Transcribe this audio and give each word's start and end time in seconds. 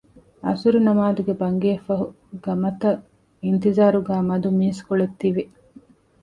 ޢަޞުރު 0.45 0.79
ނަމާދުގެ 0.87 1.33
ބަންގިއަށްފަހު 1.41 2.05
ޤަމަތަށް 2.45 2.99
އިންތިޒާރުގައި 3.45 4.23
މަދު 4.29 4.49
މީސްކޮޅެއް 4.59 5.17
ތިވި 5.19 5.43